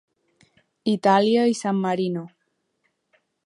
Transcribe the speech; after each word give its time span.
Itàlia 0.93 1.43
i 1.51 1.59
San 1.61 1.85
Marino. 1.85 2.27